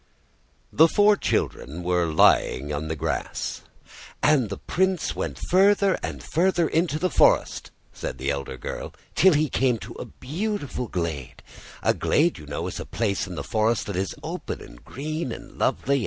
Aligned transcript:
The 0.73 0.87
four 0.87 1.15
children 1.15 1.83
were 1.83 2.07
lying 2.07 2.73
on 2.73 2.87
the 2.87 2.95
grass."... 2.95 3.61
and 4.23 4.49
the 4.49 4.57
Prince 4.57 5.15
went 5.15 5.37
further 5.51 5.95
and 6.01 6.23
further 6.23 6.67
into 6.67 6.97
the 6.97 7.11
forest," 7.11 7.69
said 7.93 8.17
the 8.17 8.31
elder 8.31 8.57
girl, 8.57 8.95
"till 9.13 9.33
he 9.33 9.47
came 9.47 9.77
to 9.77 9.93
a 9.99 10.05
beautiful 10.05 10.87
glade 10.87 11.43
a 11.83 11.93
glade, 11.93 12.39
you 12.39 12.47
know, 12.47 12.65
is 12.65 12.79
a 12.79 12.85
place 12.87 13.27
in 13.27 13.35
the 13.35 13.43
forest 13.43 13.85
that 13.85 13.95
is 13.95 14.15
open 14.23 14.59
and 14.59 14.83
green 14.83 15.31
and 15.31 15.59
lovely. 15.59 15.99